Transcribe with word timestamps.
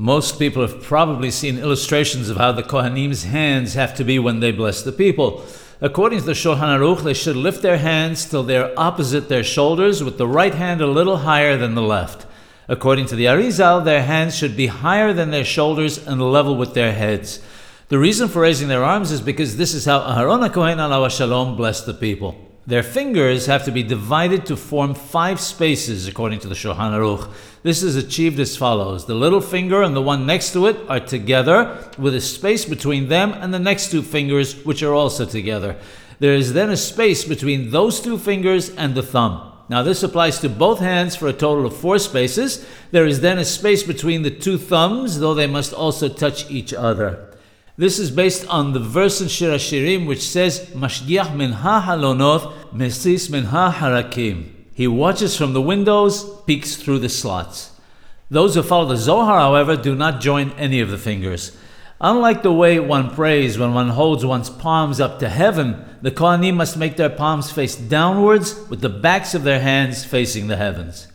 Most 0.00 0.38
people 0.38 0.62
have 0.62 0.80
probably 0.80 1.28
seen 1.28 1.58
illustrations 1.58 2.30
of 2.30 2.36
how 2.36 2.52
the 2.52 2.62
Kohanim's 2.62 3.24
hands 3.24 3.74
have 3.74 3.96
to 3.96 4.04
be 4.04 4.20
when 4.20 4.38
they 4.38 4.52
bless 4.52 4.80
the 4.80 4.92
people. 4.92 5.44
According 5.80 6.20
to 6.20 6.24
the 6.24 6.34
Shulchan 6.34 6.78
Aruch, 6.78 7.02
they 7.02 7.14
should 7.14 7.34
lift 7.34 7.62
their 7.62 7.78
hands 7.78 8.24
till 8.24 8.44
they're 8.44 8.72
opposite 8.78 9.28
their 9.28 9.42
shoulders, 9.42 10.04
with 10.04 10.16
the 10.16 10.28
right 10.28 10.54
hand 10.54 10.80
a 10.80 10.86
little 10.86 11.16
higher 11.16 11.56
than 11.56 11.74
the 11.74 11.82
left. 11.82 12.26
According 12.68 13.06
to 13.06 13.16
the 13.16 13.24
Arizal, 13.24 13.84
their 13.84 14.04
hands 14.04 14.36
should 14.36 14.56
be 14.56 14.68
higher 14.68 15.12
than 15.12 15.32
their 15.32 15.44
shoulders 15.44 15.98
and 16.06 16.22
level 16.22 16.54
with 16.54 16.74
their 16.74 16.92
heads. 16.92 17.40
The 17.88 17.98
reason 17.98 18.28
for 18.28 18.42
raising 18.42 18.68
their 18.68 18.84
arms 18.84 19.10
is 19.10 19.20
because 19.20 19.56
this 19.56 19.74
is 19.74 19.84
how 19.84 19.98
Aharon 19.98 20.48
HaKohen 20.48 20.76
alav 20.76 21.10
Shalom 21.10 21.56
blessed 21.56 21.86
the 21.86 21.94
people. 21.94 22.47
Their 22.68 22.82
fingers 22.82 23.46
have 23.46 23.64
to 23.64 23.72
be 23.72 23.82
divided 23.82 24.44
to 24.44 24.54
form 24.54 24.92
five 24.92 25.40
spaces, 25.40 26.06
according 26.06 26.40
to 26.40 26.48
the 26.48 26.54
Shulchan 26.54 26.92
Aruch. 26.92 27.32
This 27.62 27.82
is 27.82 27.96
achieved 27.96 28.38
as 28.38 28.58
follows: 28.58 29.06
the 29.06 29.14
little 29.14 29.40
finger 29.40 29.80
and 29.80 29.96
the 29.96 30.02
one 30.02 30.26
next 30.26 30.52
to 30.52 30.66
it 30.66 30.76
are 30.86 31.00
together, 31.00 31.82
with 31.96 32.14
a 32.14 32.20
space 32.20 32.66
between 32.66 33.08
them 33.08 33.32
and 33.32 33.54
the 33.54 33.58
next 33.58 33.90
two 33.90 34.02
fingers, 34.02 34.66
which 34.66 34.82
are 34.82 34.92
also 34.92 35.24
together. 35.24 35.76
There 36.18 36.34
is 36.34 36.52
then 36.52 36.68
a 36.68 36.76
space 36.76 37.24
between 37.24 37.70
those 37.70 38.02
two 38.02 38.18
fingers 38.18 38.68
and 38.68 38.94
the 38.94 39.02
thumb. 39.02 39.50
Now, 39.70 39.82
this 39.82 40.02
applies 40.02 40.38
to 40.40 40.50
both 40.50 40.80
hands 40.80 41.16
for 41.16 41.26
a 41.26 41.32
total 41.32 41.64
of 41.64 41.74
four 41.74 41.98
spaces. 41.98 42.66
There 42.90 43.06
is 43.06 43.22
then 43.22 43.38
a 43.38 43.46
space 43.46 43.82
between 43.82 44.20
the 44.20 44.30
two 44.30 44.58
thumbs, 44.58 45.20
though 45.20 45.32
they 45.32 45.46
must 45.46 45.72
also 45.72 46.10
touch 46.10 46.50
each 46.50 46.74
other. 46.74 47.24
This 47.78 48.00
is 48.00 48.10
based 48.10 48.44
on 48.48 48.72
the 48.72 48.80
verse 48.80 49.20
in 49.20 49.28
Shir 49.28 49.54
Hashirim 49.54 50.04
which 50.04 50.22
says, 50.22 50.66
Mashgiach 50.74 51.36
minha 51.36 51.84
halonot, 51.86 52.52
mesis 52.72 53.30
minha 53.30 53.74
harakim. 53.76 54.52
He 54.72 54.86
watches 54.86 55.36
from 55.36 55.52
the 55.52 55.62
windows, 55.62 56.24
peeks 56.46 56.76
through 56.76 57.00
the 57.00 57.08
slots. 57.08 57.72
Those 58.30 58.54
who 58.54 58.62
follow 58.62 58.86
the 58.86 58.96
Zohar, 58.96 59.38
however, 59.40 59.76
do 59.76 59.94
not 59.94 60.20
join 60.20 60.52
any 60.52 60.80
of 60.80 60.90
the 60.90 60.98
fingers. 60.98 61.56
Unlike 62.00 62.42
the 62.42 62.52
way 62.52 62.78
one 62.78 63.10
prays 63.10 63.58
when 63.58 63.74
one 63.74 63.88
holds 63.88 64.24
one's 64.24 64.50
palms 64.50 65.00
up 65.00 65.18
to 65.18 65.28
heaven, 65.28 65.84
the 66.00 66.12
Kohanim 66.12 66.54
must 66.54 66.76
make 66.76 66.96
their 66.96 67.10
palms 67.10 67.50
face 67.50 67.74
downwards 67.74 68.54
with 68.68 68.80
the 68.80 68.88
backs 68.88 69.34
of 69.34 69.42
their 69.42 69.60
hands 69.60 70.04
facing 70.04 70.46
the 70.46 70.56
heavens. 70.56 71.08